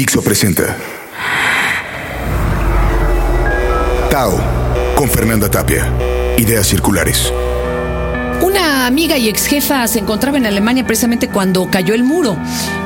[0.00, 0.78] Dixo presenta
[4.08, 4.40] Tao
[4.94, 5.92] con Fernanda Tapia.
[6.38, 7.30] Ideas circulares.
[8.42, 12.38] Una amiga y ex jefa se encontraba en Alemania precisamente cuando cayó el muro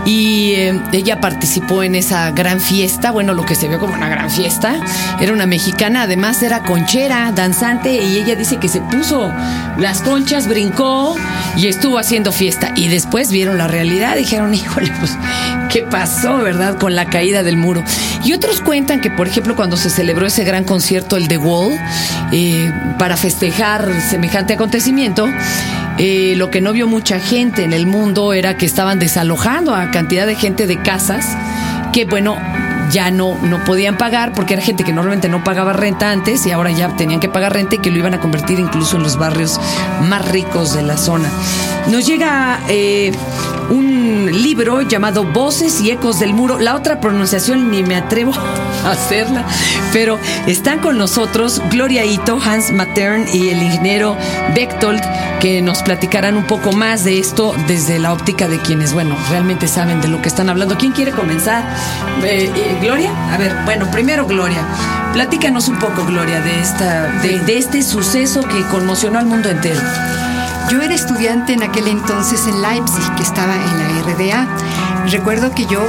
[0.04, 4.08] y eh, ella participó en esa gran fiesta, bueno, lo que se vio como una
[4.08, 4.76] gran fiesta.
[5.20, 9.32] Era una mexicana, además era conchera, danzante y ella dice que se puso
[9.78, 11.16] las conchas, brincó
[11.56, 12.72] y estuvo haciendo fiesta.
[12.76, 15.16] Y después vieron la realidad, dijeron, híjole, pues,
[15.70, 17.82] ¿qué pasó, verdad, con la caída del muro?
[18.24, 21.78] Y otros cuentan que, por ejemplo, cuando se celebró ese gran concierto, el The Wall,
[22.32, 25.28] eh, para festejar semejante acontecimiento,
[25.98, 29.90] eh, lo que no vio mucha gente en el mundo era que estaban desalojando a
[29.90, 31.36] cantidad de gente de casas
[31.92, 32.36] que, bueno,
[32.90, 36.50] ya no, no podían pagar porque era gente que normalmente no pagaba renta antes y
[36.50, 39.16] ahora ya tenían que pagar renta y que lo iban a convertir incluso en los
[39.16, 39.60] barrios
[40.02, 41.30] más ricos de la zona.
[41.88, 43.12] Nos llega eh,
[43.70, 43.93] un
[44.42, 46.58] libro llamado Voces y Ecos del Muro.
[46.58, 48.32] La otra pronunciación ni me atrevo
[48.84, 49.44] a hacerla,
[49.92, 54.16] pero están con nosotros Gloria Ito, Hans Matern y el ingeniero
[54.54, 55.02] Bechtold
[55.40, 59.68] que nos platicarán un poco más de esto desde la óptica de quienes, bueno, realmente
[59.68, 60.78] saben de lo que están hablando.
[60.78, 61.64] ¿Quién quiere comenzar?
[62.22, 63.10] Eh, eh, Gloria.
[63.32, 64.66] A ver, bueno, primero Gloria.
[65.12, 69.80] Platícanos un poco, Gloria, de, esta, de, de este suceso que conmocionó al mundo entero.
[70.70, 74.46] Yo era estudiante en aquel entonces en Leipzig, que estaba en la RDA.
[75.10, 75.80] Recuerdo que yo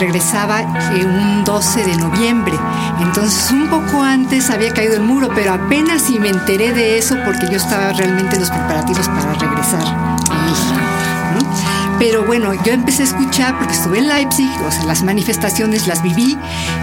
[0.00, 0.60] regresaba
[1.04, 2.54] un 12 de noviembre,
[3.00, 7.16] entonces un poco antes había caído el muro, pero apenas si me enteré de eso
[7.24, 9.86] porque yo estaba realmente en los preparativos para regresar
[10.30, 11.73] a México.
[12.04, 16.02] Pero bueno, yo empecé a escuchar porque estuve en Leipzig, o sea, las manifestaciones las
[16.02, 16.36] viví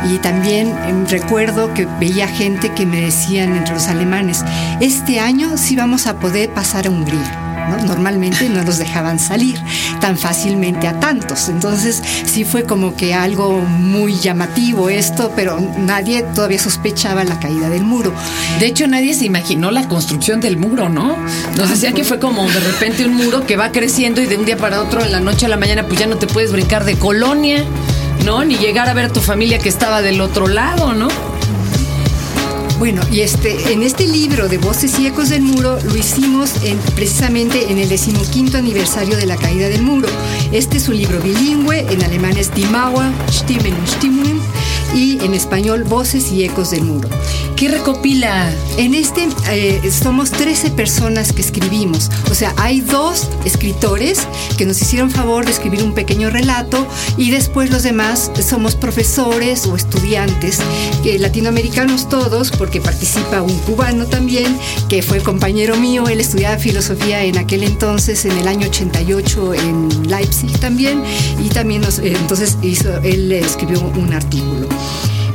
[0.10, 4.44] y también em, recuerdo que veía gente que me decían entre los alemanes,
[4.80, 7.51] este año sí vamos a poder pasar a Hungría.
[7.86, 9.60] Normalmente no los dejaban salir
[10.00, 11.50] tan fácilmente a tantos.
[11.50, 17.70] Entonces sí fue como que algo muy llamativo esto, pero nadie todavía sospechaba la caída
[17.70, 18.14] del muro.
[18.60, 21.18] De hecho, nadie se imaginó la construcción del muro, ¿no?
[21.58, 24.38] Nos ah, decía que fue como de repente un muro que va creciendo y de
[24.38, 26.52] un día para otro, en la noche a la mañana, pues ya no te puedes
[26.52, 27.64] brincar de colonia,
[28.26, 28.44] ¿no?
[28.44, 31.08] Ni llegar a ver a tu familia que estaba del otro lado, ¿no?
[32.82, 36.80] Bueno, y este, en este libro de Voces y Ecos del Muro lo hicimos en,
[36.96, 40.10] precisamente en el decimoquinto aniversario de la caída del muro.
[40.52, 44.42] Este es un libro bilingüe, en alemán es Die Mauer, Stimmen und Stimmungen,
[44.96, 47.08] y en español Voces y Ecos del Muro.
[47.62, 48.52] ¿Qué recopila?
[48.80, 54.28] En este eh, somos 13 personas que escribimos, o sea, hay dos escritores
[54.58, 59.68] que nos hicieron favor de escribir un pequeño relato y después los demás somos profesores
[59.68, 60.58] o estudiantes,
[61.20, 64.58] latinoamericanos todos, porque participa un cubano también,
[64.90, 70.10] que fue compañero mío, él estudiaba filosofía en aquel entonces, en el año 88 en
[70.10, 71.04] Leipzig también,
[71.40, 74.68] y también nos, eh, entonces hizo, él escribió un artículo.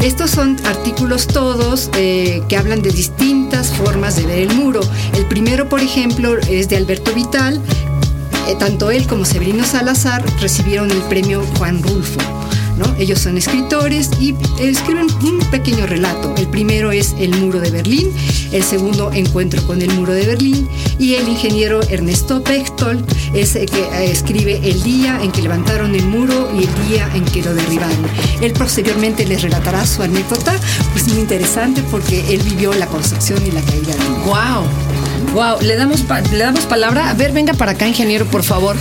[0.03, 4.81] Estos son artículos todos eh, que hablan de distintas formas de ver el muro.
[5.15, 7.61] El primero, por ejemplo, es de Alberto Vital.
[8.49, 12.46] Eh, tanto él como Severino Salazar recibieron el premio Juan Rulfo.
[12.99, 16.35] Ellos son escritores y escriben un pequeño relato.
[16.37, 18.11] El primero es El muro de Berlín,
[18.53, 23.05] el segundo Encuentro con el muro de Berlín y el ingeniero Ernesto Bechtold
[23.35, 27.11] es el que eh, escribe el día en que levantaron el muro y el día
[27.15, 27.97] en que lo derribaron.
[28.41, 30.59] Él posteriormente les relatará su anécdota,
[30.93, 34.25] pues muy interesante porque él vivió la construcción y la caída del muro.
[34.27, 34.86] ¡Wow!
[35.37, 36.03] Wow, le damos,
[36.33, 37.11] le damos palabra.
[37.11, 38.75] A ver, venga para acá, ingeniero, por favor.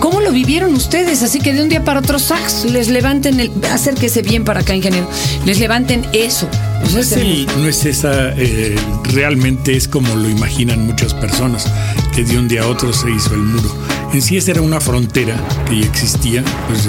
[0.00, 1.22] ¿Cómo lo vivieron ustedes?
[1.22, 3.52] Así que de un día para otro, sax, les levanten el.
[3.70, 5.08] Acérquese bien para acá, ingeniero.
[5.46, 6.48] Les levanten eso.
[6.92, 7.16] No es,
[7.56, 8.74] no es esa, eh,
[9.04, 11.72] realmente es como lo imaginan muchas personas,
[12.12, 13.72] que de un día a otro se hizo el muro.
[14.12, 15.36] En sí esa era una frontera
[15.68, 16.84] que ya existía, pues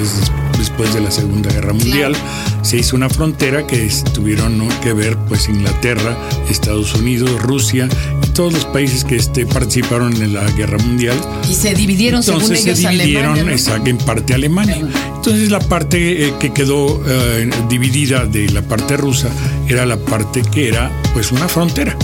[0.63, 2.15] después de la Segunda Guerra Mundial,
[2.61, 6.17] se hizo una frontera que tuvieron que ver pues Inglaterra,
[6.49, 7.89] Estados Unidos, Rusia
[8.25, 11.19] y todos los países que este, participaron en la Guerra Mundial.
[11.49, 14.77] Y se dividieron Entonces según se dividieron en parte Alemania.
[15.15, 19.29] Entonces la parte eh, que quedó eh, dividida de la parte rusa
[19.67, 21.97] era la parte que era pues una frontera.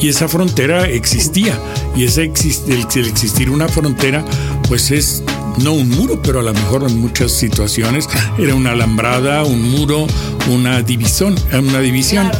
[0.00, 1.58] Y esa frontera existía.
[1.96, 2.22] Y ese
[2.68, 4.24] el existir una frontera
[4.68, 5.24] pues es
[5.62, 8.08] no un muro, pero a lo mejor en muchas situaciones
[8.38, 10.06] era una alambrada, un muro,
[10.50, 12.30] una división, una división.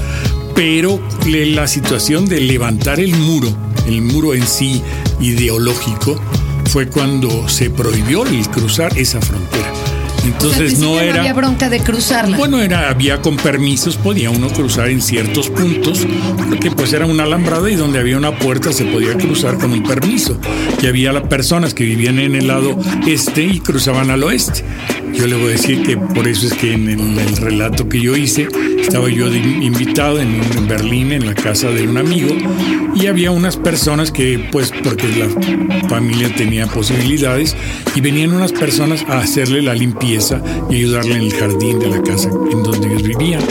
[0.54, 3.48] Pero la situación de levantar el muro,
[3.86, 4.82] el muro en sí
[5.20, 6.20] ideológico,
[6.70, 9.93] fue cuando se prohibió el cruzar esa frontera.
[10.24, 11.20] Entonces O sea, no era.
[11.20, 12.36] había bronca de cruzarla.
[12.36, 16.06] Bueno, era, había con permisos, podía uno cruzar en ciertos puntos,
[16.48, 19.82] porque pues era una alambrada y donde había una puerta se podía cruzar con un
[19.82, 20.38] permiso.
[20.82, 24.64] Y había las personas que vivían en el lado este y cruzaban al oeste.
[25.12, 28.00] Yo le voy a decir que por eso es que en el, el relato que
[28.00, 28.48] yo hice,
[28.80, 32.34] estaba yo de invitado en, en Berlín, en la casa de un amigo,
[32.96, 37.54] y había unas personas que, pues, porque la familia tenía posibilidades,
[37.94, 40.13] y venían unas personas a hacerle la limpieza
[40.70, 43.42] y ayudarle en el jardín de la casa en donde ellos vivían.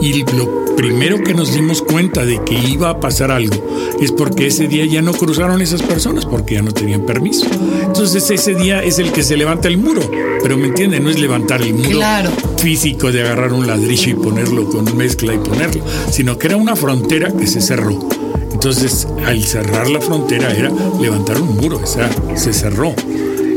[0.00, 3.54] Y lo primero que nos dimos cuenta de que iba a pasar algo
[4.00, 7.46] es porque ese día ya no cruzaron esas personas porque ya no tenían permiso.
[7.84, 10.02] Entonces ese día es el que se levanta el muro,
[10.42, 12.30] pero me entienden, no es levantar el muro Claro.
[12.58, 16.76] físico de agarrar un ladrillo y ponerlo con mezcla y ponerlo, sino que era una
[16.76, 17.98] frontera que se cerró.
[18.52, 20.70] Entonces, al cerrar la frontera era
[21.00, 22.94] levantar un muro, o sea, se cerró.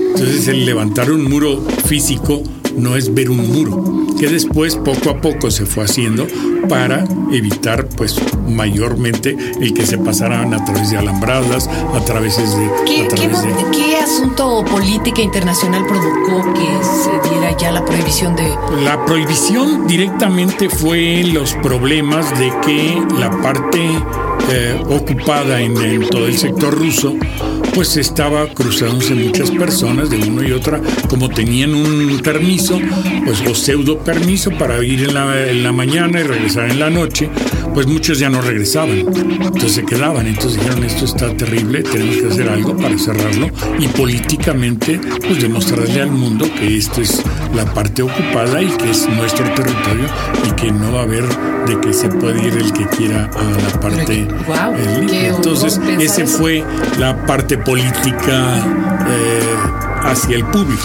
[0.10, 2.42] Entonces, el levantar un muro físico
[2.76, 6.28] no es ver un muro, que después poco a poco se fue haciendo
[6.70, 8.16] para evitar, pues,
[8.48, 12.44] mayormente el que se pasaran a través de alambradas, a través de...
[12.86, 18.36] ¿Qué, través de- qué asunto o política internacional provocó que se diera ya la prohibición
[18.36, 18.48] de...
[18.84, 23.80] La prohibición directamente fue los problemas de que la parte
[24.52, 27.16] eh, ocupada en, en todo el sector ruso
[27.80, 32.78] pues estaba cruzándose muchas personas de uno y otra, como tenían un permiso,
[33.24, 36.90] pues o pseudo permiso para ir en la, en la mañana y regresar en la
[36.90, 37.30] noche,
[37.74, 42.28] pues muchos ya no regresaban, entonces se quedaban, entonces dijeron esto está terrible, tenemos que
[42.28, 43.48] hacer algo para cerrarlo
[43.80, 47.22] y políticamente pues demostrarle al mundo que esto es
[47.56, 50.06] la parte ocupada y que es nuestro territorio
[50.48, 51.26] y que no va a haber
[51.68, 56.28] de que se puede ir el que quiera a la parte Guau, eh, Entonces, eso.
[56.28, 56.64] fue
[56.98, 58.58] la parte política
[59.08, 59.40] eh,
[60.04, 60.82] hacia el público.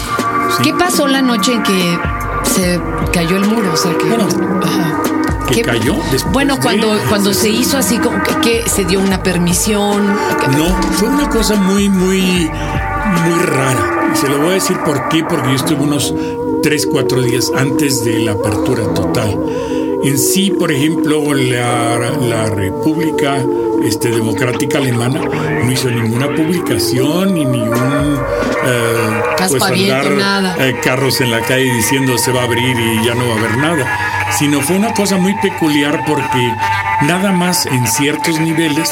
[0.56, 0.62] ¿sí?
[0.64, 1.98] ¿Qué pasó la noche en que
[2.44, 2.80] se
[3.12, 3.72] cayó el muro?
[3.72, 4.04] O sea, que...
[4.06, 4.28] Bueno,
[4.62, 5.13] Ajá.
[5.46, 8.84] Que ¿Qué- cayó después Bueno, de- cuando, cuando se hizo así, como que, que se
[8.84, 10.06] dio una permisión.
[10.56, 14.12] No, fue una cosa muy, muy, muy rara.
[14.14, 16.14] Se lo voy a decir por qué, porque yo estuve unos
[16.62, 19.38] 3, 4 días antes de la apertura total.
[20.04, 23.36] En sí, por ejemplo, la, la República
[23.84, 25.20] este, Democrática Alemana
[25.64, 28.18] no hizo ninguna publicación ni ningún
[28.66, 30.56] eh, Aspaviento, nada.
[30.58, 33.38] eh, carros en la calle diciendo se va a abrir y ya no va a
[33.38, 36.52] haber nada, sino fue una cosa muy peculiar porque
[37.02, 38.90] nada más en ciertos niveles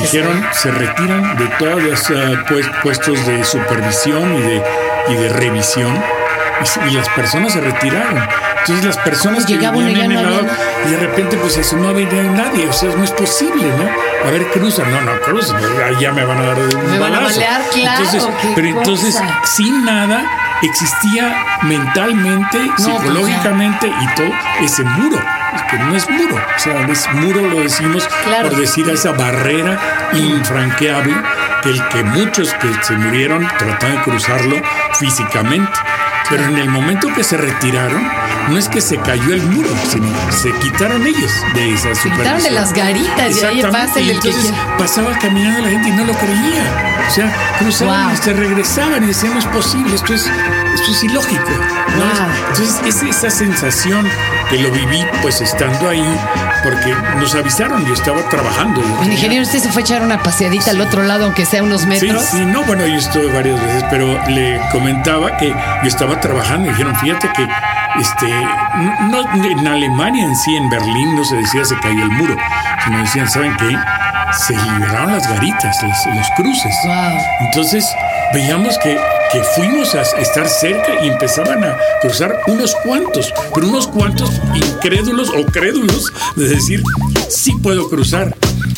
[0.00, 2.02] dijeron se retiran de todos los
[2.48, 4.62] pues- puestos de supervisión y de,
[5.08, 5.94] y de revisión
[6.86, 8.26] y, y las personas se retiraron.
[8.60, 10.46] Entonces las personas que uno y vivían en el lado
[10.86, 14.26] y de repente pues eso no había nadie, o sea, no es posible, ¿no?
[14.26, 17.14] A ver, cruza, no, no, cruza, pues, ya me van a dar un Me van
[17.14, 17.34] a balazo.
[17.40, 19.40] balear, claro, Entonces, pero entonces cosa.
[19.44, 20.24] sin nada
[20.62, 24.30] existía mentalmente, pues psicológicamente y todo
[24.60, 25.18] ese muro.
[25.70, 28.50] Que no es muro, o sea, es muro lo decimos Claro.
[28.50, 29.78] por decir a esa barrera
[30.12, 31.14] infranqueable
[31.62, 34.56] que el que muchos que se murieron trataban de cruzarlo
[34.98, 35.72] físicamente.
[36.28, 38.06] Pero en el momento que se retiraron,
[38.48, 42.42] no es que se cayó el muro, sino se quitaron ellos de esa Se quitaron
[42.42, 44.76] de las garitas y ahí pasa el que entonces quiera.
[44.78, 47.04] pasaba caminando la gente y no lo creía.
[47.08, 48.16] O sea, cruzaban Wow.
[48.22, 50.26] se regresaban y decían, no es posible, esto es,
[50.74, 51.42] esto es ilógico.
[51.50, 52.04] ¿no?
[52.04, 52.34] Wow.
[52.50, 54.06] Entonces, es esa sensación
[54.50, 56.04] que lo viví pues estando ahí,
[56.62, 58.80] porque nos avisaron, yo estaba trabajando.
[58.82, 61.62] yo El ingeniero, usted se fue a echar una paseadita al otro lado, aunque sea
[61.62, 62.24] unos Sí, metros.
[62.24, 66.70] sí, no, bueno, yo estuve varias veces, pero le comentaba que yo estaba trabajando y
[66.70, 67.46] dijeron, fíjate que
[68.00, 68.28] este,
[69.10, 72.36] no, en Alemania en sí, en Berlín, no se decía se cayó el muro,
[72.84, 73.76] sino decían, ¿saben qué?
[74.46, 76.74] Se liberaron las garitas, los, los cruces.
[76.84, 77.18] Wow.
[77.40, 77.86] Entonces
[78.32, 78.98] veíamos que,
[79.32, 85.30] que fuimos a estar cerca y empezaban a cruzar unos cuantos, pero unos cuantos incrédulos
[85.30, 86.82] o crédulos de decir,
[87.28, 88.34] sí puedo cruzar.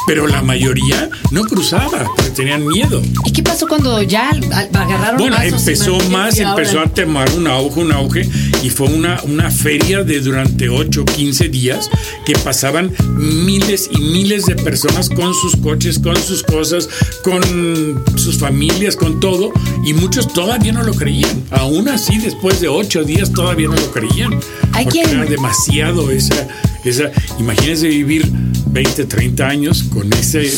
[0.08, 3.02] Pero la mayoría no cruzaba porque tenían miedo.
[3.26, 4.30] ¿Y qué pasó cuando ya
[4.72, 8.28] agarraron Bueno, empezó más, ahora- empezó a tomar un auge, un auge,
[8.62, 11.90] y fue una, una feria de durante 8 o 15 días
[12.24, 16.88] que pasaban miles y miles de personas con sus coches, con sus cosas,
[17.22, 19.52] con sus familias, con todo,
[19.84, 21.44] y muchos todavía no lo creían.
[21.50, 24.40] Aún así, después de 8 días, todavía no lo creían.
[24.82, 26.46] Porque era demasiado esa,
[26.84, 27.10] esa.
[27.38, 28.30] Imagínense vivir
[28.70, 30.50] 20, 30 años con ese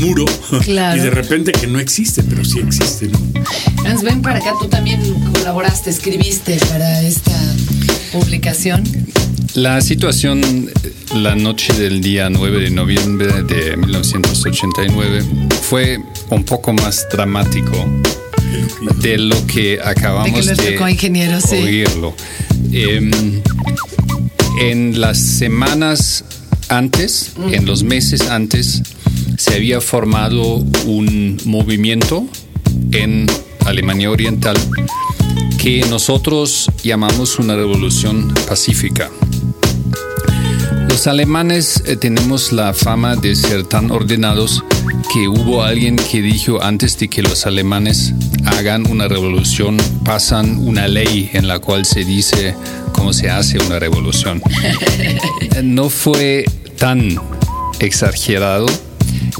[0.00, 0.24] muro
[0.64, 1.00] Claro.
[1.00, 3.18] y de repente que no existe, pero sí existe, ¿no?
[3.86, 5.00] Hans, ven para acá, tú también
[5.32, 7.32] colaboraste, escribiste para esta
[8.12, 8.82] publicación.
[9.54, 10.42] La situación
[10.82, 15.24] eh, la noche del día 9 de noviembre de 1989
[15.62, 15.98] fue
[16.30, 17.72] un poco más dramático
[19.00, 20.76] de lo que acabamos De de, que
[21.40, 21.56] sí.
[21.56, 22.14] oírlo.
[22.72, 23.10] Em,
[24.60, 26.24] en las semanas
[26.68, 28.82] antes, en los meses antes,
[29.38, 30.56] se había formado
[30.86, 32.26] un movimiento
[32.92, 33.26] en
[33.64, 34.56] Alemania Oriental
[35.58, 39.10] que nosotros llamamos una revolución pacífica.
[40.88, 44.64] Los alemanes eh, tenemos la fama de ser tan ordenados
[45.12, 50.88] que hubo alguien que dijo antes de que los alemanes hagan una revolución, pasan una
[50.88, 52.54] ley en la cual se dice
[53.06, 54.42] cómo se hace una revolución.
[55.62, 56.44] no fue
[56.76, 57.16] tan
[57.78, 58.66] exagerado,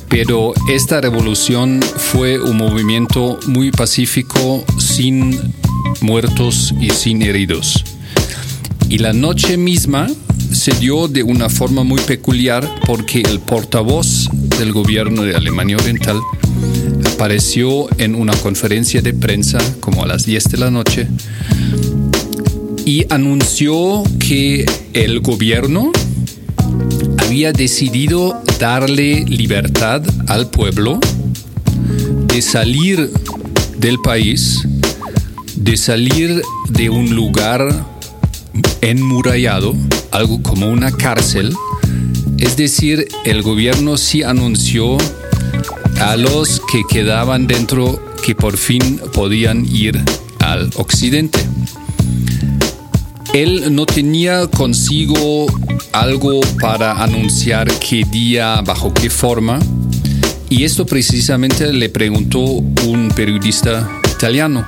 [0.09, 5.37] pero esta revolución fue un movimiento muy pacífico, sin
[6.01, 7.83] muertos y sin heridos.
[8.89, 10.07] Y la noche misma
[10.53, 14.29] se dio de una forma muy peculiar porque el portavoz
[14.61, 16.21] del gobierno de Alemania Oriental
[17.13, 21.09] apareció en una conferencia de prensa como a las 10 de la noche
[22.87, 24.65] y anunció que
[24.95, 25.91] el gobierno
[27.19, 31.01] había decidido darle libertad al pueblo
[32.29, 33.11] de salir
[33.77, 34.67] del país,
[35.57, 37.69] de salir de un lugar
[38.83, 39.75] enmurallado,
[40.13, 41.55] algo como una cárcel.
[42.39, 44.97] Es decir, el gobierno sí anunció
[46.01, 50.01] a los que quedaban dentro que por fin podían ir
[50.39, 51.46] al occidente.
[53.37, 55.45] Él no tenía consigo
[55.93, 59.59] algo para anunciar qué día, bajo qué forma,
[60.49, 64.65] y esto precisamente le preguntó un periodista italiano.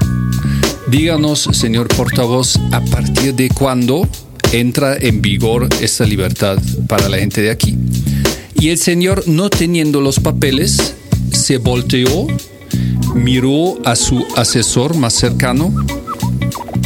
[0.87, 4.07] Díganos, señor portavoz, a partir de cuándo
[4.53, 6.59] entra en vigor esta libertad
[6.89, 7.75] para la gente de aquí.
[8.61, 10.95] Y el señor, no teniendo los papeles,
[11.33, 12.27] se volteó,
[13.15, 15.73] miró a su asesor más cercano,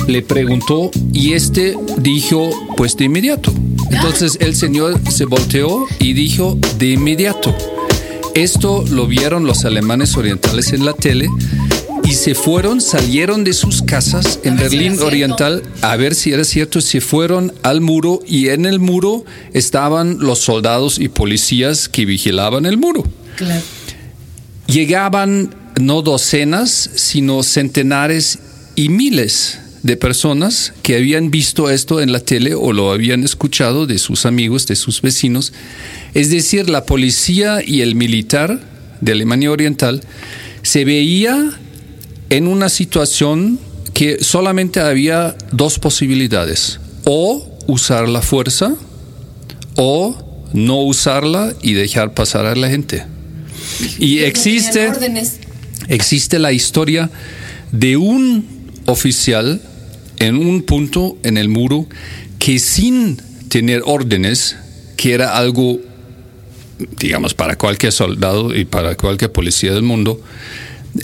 [0.07, 3.53] le preguntó y este dijo, pues de inmediato.
[3.91, 7.55] Entonces el señor se volteó y dijo, de inmediato.
[8.35, 11.29] Esto lo vieron los alemanes orientales en la tele
[12.05, 16.81] y se fueron, salieron de sus casas en Berlín Oriental a ver si era cierto,
[16.81, 22.67] se fueron al muro y en el muro estaban los soldados y policías que vigilaban
[22.67, 23.05] el muro.
[23.37, 23.63] Claro.
[24.67, 28.39] Llegaban no docenas, sino centenares
[28.75, 33.87] y miles de personas que habían visto esto en la tele o lo habían escuchado
[33.87, 35.53] de sus amigos, de sus vecinos.
[36.15, 38.61] Es decir, la policía y el militar
[39.01, 40.03] de Alemania Oriental
[40.63, 41.59] se veía
[42.31, 43.59] en una situación
[43.93, 48.75] que solamente había dos posibilidades, o usar la fuerza
[49.77, 50.17] o
[50.53, 53.05] no usarla y dejar pasar a la gente.
[53.99, 54.93] Y existe,
[55.89, 57.11] existe la historia
[57.71, 58.47] de un
[58.87, 59.61] oficial
[60.23, 61.87] en un punto en el muro
[62.39, 64.57] que sin tener órdenes,
[64.97, 65.81] que era algo,
[66.99, 70.21] digamos, para cualquier soldado y para cualquier policía del mundo,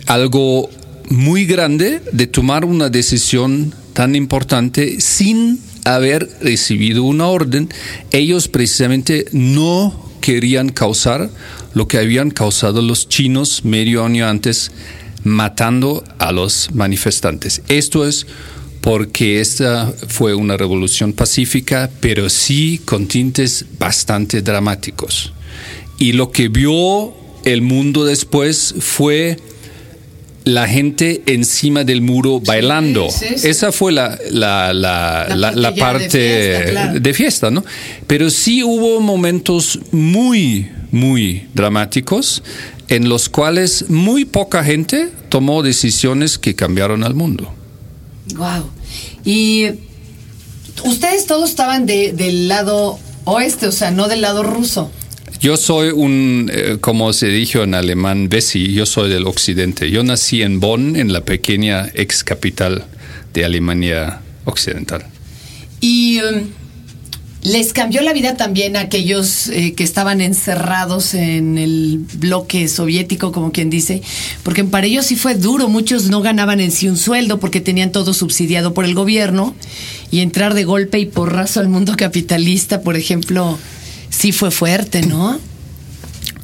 [0.06, 0.70] algo
[1.08, 7.68] muy grande de tomar una decisión tan importante sin haber recibido una orden.
[8.12, 11.28] Ellos precisamente no querían causar
[11.75, 14.70] lo que habían causado los chinos medio año antes
[15.25, 17.62] matando a los manifestantes.
[17.68, 18.26] Esto es
[18.80, 25.32] porque esta fue una revolución pacífica, pero sí con tintes bastante dramáticos.
[25.99, 29.37] Y lo que vio el mundo después fue
[30.44, 33.11] la gente encima del muro bailando.
[33.11, 33.49] sí, sí.
[33.49, 37.00] Esa fue la, la, la, La parte de fiesta, claro.
[37.00, 37.64] de fiesta, ¿no?
[38.06, 42.42] Pero sí hubo momentos muy, muy dramáticos
[42.88, 47.52] en los cuales muy poca gente tomó decisiones que cambiaron al mundo.
[48.37, 48.64] Wow.
[49.25, 49.66] Y
[50.85, 54.90] ustedes todos estaban de- del lado oeste, o sea, no del lado ruso.
[55.40, 59.90] Yo soy un, eh, como se dijo en alemán, Bessi, yo soy del occidente.
[59.90, 62.85] Yo nací en Bonn, en la pequeña ex capital
[63.35, 65.04] de Alemania Occidental.
[65.80, 66.49] Y um,
[67.49, 73.33] les cambió la vida también a aquellos eh, que estaban encerrados en el bloque soviético,
[73.33, 74.02] como quien dice,
[74.43, 75.69] porque para ellos sí fue duro.
[75.69, 79.55] Muchos no ganaban en sí un sueldo porque tenían todo subsidiado por el gobierno
[80.11, 83.59] y entrar de golpe y porrazo al mundo capitalista, por ejemplo,
[84.11, 85.40] sí fue fuerte, ¿no?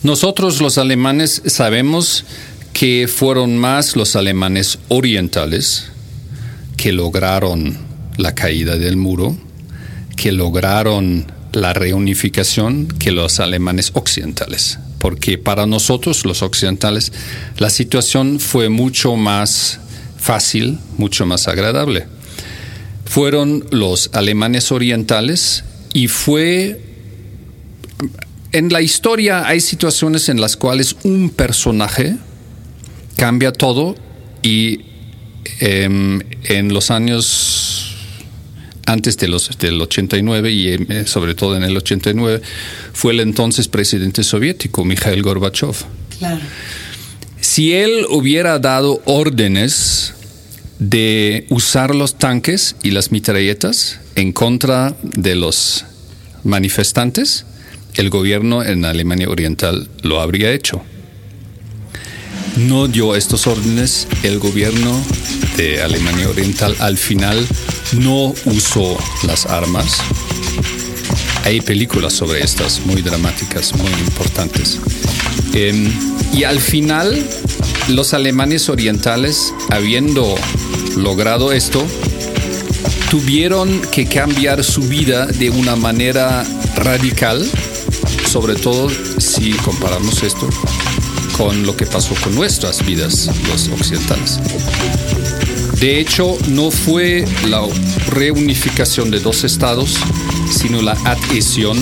[0.02, 2.24] Nosotros los alemanes sabemos
[2.72, 5.86] que fueron más los alemanes orientales
[6.76, 7.78] que lograron
[8.16, 9.36] la caída del muro,
[10.16, 14.78] que lograron la reunificación que los alemanes occidentales.
[14.98, 17.12] Porque para nosotros los occidentales
[17.58, 19.80] la situación fue mucho más
[20.18, 22.06] fácil, mucho más agradable.
[23.04, 26.80] Fueron los alemanes orientales y fue...
[28.52, 32.16] En la historia hay situaciones en las cuales un personaje
[33.16, 33.96] cambia todo
[34.42, 34.82] y
[35.58, 37.83] em, en los años
[38.86, 42.42] antes de los, del 89 y em, sobre todo en el 89
[42.92, 45.74] fue el entonces presidente soviético, Mikhail Gorbachev.
[46.18, 46.40] Claro.
[47.40, 50.14] Si él hubiera dado órdenes
[50.78, 55.84] de usar los tanques y las mitralletas en contra de los
[56.42, 57.44] manifestantes,
[57.94, 60.82] el gobierno en Alemania Oriental lo habría hecho.
[62.56, 65.02] No dio estos órdenes, el gobierno
[65.56, 67.44] de Alemania Oriental al final
[67.98, 68.96] no usó
[69.26, 69.98] las armas.
[71.44, 74.78] Hay películas sobre estas muy dramáticas, muy importantes.
[75.52, 75.92] Em,
[76.32, 77.28] y al final,
[77.88, 80.36] los alemanes orientales, habiendo
[80.96, 81.84] logrado esto,
[83.10, 86.44] tuvieron que cambiar su vida de una manera
[86.76, 87.44] radical,
[88.30, 90.48] sobre todo si comparamos esto
[91.36, 94.38] con lo que pasó con nuestras vidas, los occidentales.
[95.80, 97.62] De hecho, no fue la
[98.08, 99.96] reunificación de dos estados,
[100.50, 101.76] sino la adhesión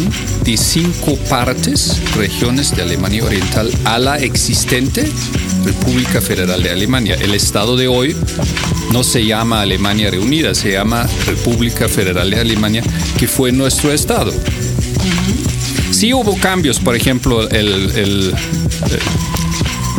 [0.45, 5.09] de cinco partes, regiones de Alemania Oriental, a la existente
[5.65, 7.17] República Federal de Alemania.
[7.21, 8.17] El estado de hoy
[8.93, 12.83] no se llama Alemania Reunida, se llama República Federal de Alemania,
[13.19, 14.33] que fue nuestro estado.
[15.91, 18.35] Sí hubo cambios, por ejemplo, el,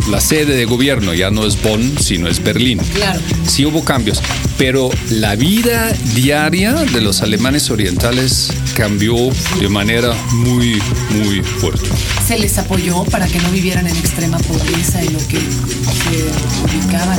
[0.08, 2.78] la sede de gobierno ya no es Bonn, sino es Berlín.
[2.94, 3.20] Claro.
[3.46, 4.22] Sí hubo cambios,
[4.58, 9.14] pero la vida diaria de los alemanes orientales cambió
[9.60, 11.88] de manera muy, muy fuerte.
[12.26, 16.24] ¿Se les apoyó para que no vivieran en extrema pobreza y lo que se
[16.64, 17.18] ubicaban?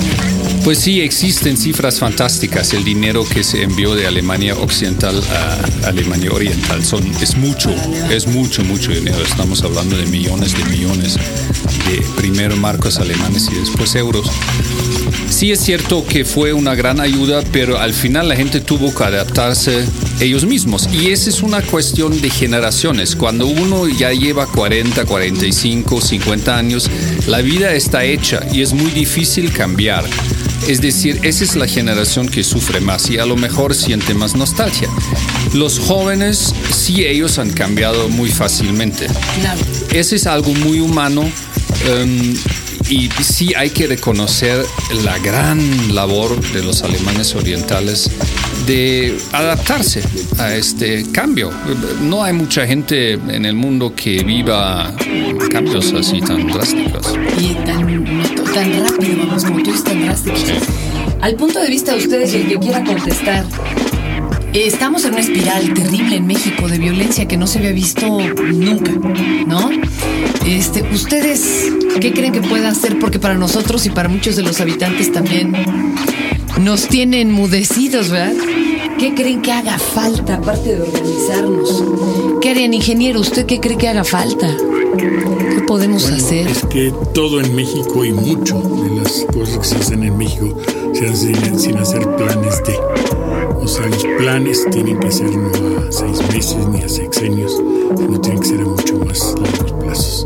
[0.64, 2.74] Pues sí, existen cifras fantásticas.
[2.74, 5.22] El dinero que se envió de Alemania Occidental
[5.84, 7.74] a Alemania Oriental son, es mucho,
[8.10, 9.22] es mucho, mucho dinero.
[9.24, 14.30] Estamos hablando de millones de millones de primero marcos alemanes y después euros.
[15.30, 19.04] Sí es cierto que fue una gran ayuda, pero al final la gente tuvo que
[19.04, 19.86] adaptarse
[20.20, 20.88] ellos mismos.
[20.92, 23.16] Y esa es una cuestión de generaciones.
[23.16, 26.90] Cuando uno ya lleva 40, 45, 50 años,
[27.28, 30.04] la vida está hecha y es muy difícil cambiar.
[30.68, 34.36] Es decir, esa es la generación que sufre más y a lo mejor siente más
[34.36, 34.90] nostalgia.
[35.54, 39.06] Los jóvenes, sí, ellos han cambiado muy fácilmente.
[39.40, 39.62] Claro.
[39.92, 41.22] Ese es algo muy humano.
[41.22, 42.34] um,
[42.90, 44.66] y sí hay que reconocer
[45.04, 48.10] la gran labor de los alemanes orientales
[48.68, 50.04] de adaptarse
[50.38, 51.52] a este cambio.
[52.04, 54.94] No hay mucha gente en el mundo que viva
[55.52, 57.14] cambios así tan drásticos.
[57.40, 58.06] Y tan,
[58.54, 60.38] tan rápido, vamos, como tú dices, tan drástico.
[61.22, 63.46] Al punto de vista de ustedes, y el que quiera contestar,
[64.54, 68.20] estamos en una espiral terrible en México de violencia que no se había visto
[68.54, 68.92] nunca,
[69.48, 69.70] ¿no?
[70.46, 73.00] Este, ¿Ustedes qué creen que pueda hacer?
[73.00, 75.54] Porque para nosotros y para muchos de los habitantes también
[76.62, 78.34] nos tiene enmudecidos, ¿verdad?
[78.98, 81.84] ¿Qué creen que haga falta aparte de organizarnos?
[82.42, 83.20] ¿Qué harían, ingeniero?
[83.20, 84.56] ¿Usted qué cree que haga falta?
[84.98, 86.48] ¿Qué podemos Bueno, hacer?
[86.48, 90.58] Es que todo en México y mucho de las cosas que se hacen en México
[90.94, 92.76] se hacen sin hacer planes de.
[93.62, 97.62] O sea, los planes tienen que ser no a seis meses ni a sexenios,
[97.98, 100.26] sino tienen que ser a mucho más largos plazos.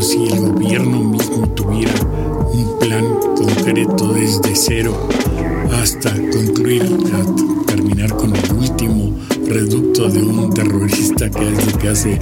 [0.00, 1.92] Si el gobierno mismo tuviera
[2.52, 3.04] un plan
[3.36, 5.08] concreto desde cero
[5.70, 6.82] hasta concluir,
[7.66, 12.18] terminar con el último reducto de un terrorista que es lo que hace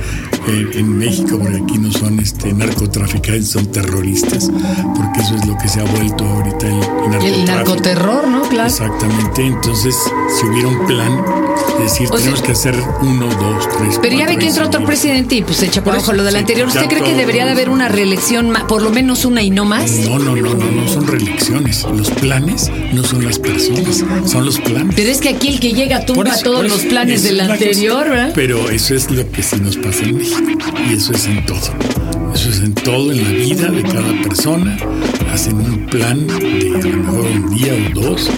[0.49, 4.51] en, en México, porque aquí no son este, narcotraficantes, son terroristas,
[4.97, 7.27] porque eso es lo que se ha vuelto ahorita el, narcotráfico.
[7.27, 8.43] El narcoterror, ¿no?
[8.49, 8.69] Claro.
[8.69, 9.95] Exactamente, entonces
[10.39, 11.25] si hubiera un plan,
[11.83, 14.85] decir, O sea- tenemos que hacer uno, dos, tres, Pero ya ve que entra otro
[14.85, 16.69] presidente y pues se echa por Por ojo lo del anterior.
[16.69, 19.91] ¿Usted cree que debería de haber una reelección, por lo menos una y no más?
[19.91, 21.85] No, no, no, no, no son reelecciones.
[21.97, 24.95] Los planes no son las personas, son los planes.
[24.95, 28.09] Pero es que aquí el que llega tumba todos los planes del anterior.
[28.09, 28.33] ¿verdad?
[28.35, 30.30] Pero eso es lo que sí nos pasa en México.
[30.89, 31.59] Y eso es en todo.
[32.35, 34.77] Eso es en todo, en la vida de cada persona.
[35.33, 36.35] Hacen un plan de
[36.83, 38.31] a lo mejor un día o dos.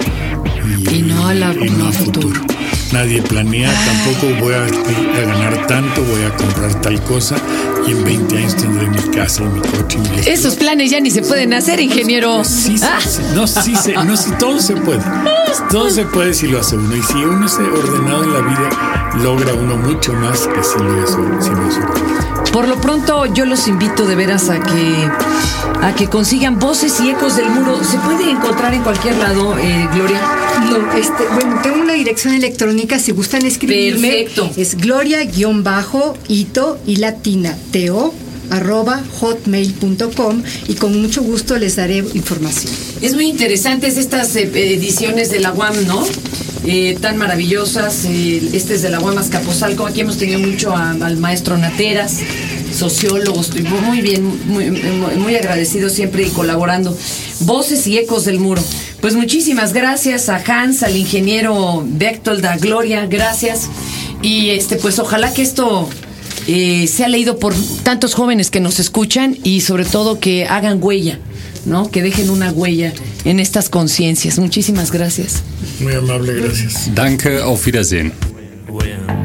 [0.91, 2.29] Y, Y no a la- y no no a a futuro.
[2.29, 2.47] futuro.
[2.93, 7.37] Nadie planea, tampoco voy a, a ganar tanto, voy a comprar tal cosa
[7.87, 9.99] y en 20 años tendré mi casa y mi coche.
[10.15, 10.31] Y esto.
[10.31, 12.45] Esos planes ya ni se pueden hacer, ingeniero.
[12.45, 13.23] Sí, sí, Ah, sí.
[13.35, 15.01] no, sí, se- no, sí, todo se puede.
[15.71, 16.95] Todo se puede si lo hace uno.
[16.95, 21.03] Y si uno es ordenado en la vida, logra uno mucho más que si no
[21.03, 22.45] es, si no es ordenado.
[22.53, 25.09] Por lo pronto, yo los invito de veras a que
[25.83, 27.83] a que consigan voces y ecos del muro.
[27.83, 30.21] ¿Se puede encontrar en cualquier lado, eh, Gloria?
[30.71, 34.09] No, este, bueno, tengo una dirección electrónica, si gustan escribirme.
[34.09, 34.51] Perfecto.
[34.57, 36.19] Es gloria-ito
[36.87, 38.15] y latina, teo
[39.21, 42.73] hotmail.com y con mucho gusto les daré información.
[43.01, 46.05] Es muy interesante estas eh, ediciones de la UAM, ¿no?
[46.65, 48.05] Eh, tan maravillosas.
[48.05, 49.87] Eh, este es de la UAM Azcapotzalco.
[49.87, 52.19] Aquí hemos tenido mucho al maestro Nateras,
[52.73, 53.41] sociólogo.
[53.41, 56.97] Estoy muy bien, muy, muy agradecido siempre y colaborando.
[57.41, 58.63] Voces y ecos del muro.
[59.01, 63.69] Pues muchísimas gracias a Hans, al ingeniero Bechtold, a Gloria, gracias.
[64.23, 65.89] Y este, pues ojalá que esto
[66.47, 71.19] eh, sea leído por tantos jóvenes que nos escuchan y sobre todo que hagan huella,
[71.67, 71.91] ¿no?
[71.91, 72.93] Que dejen una huella
[73.25, 74.39] en estas conciencias.
[74.39, 75.43] Muchísimas gracias.
[75.81, 76.95] Muy amable, gracias.
[76.95, 78.13] Danke, auf Wiedersehen.
[78.69, 79.23] When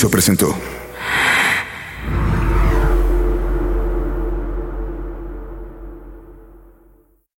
[0.00, 0.59] Dixo presentó.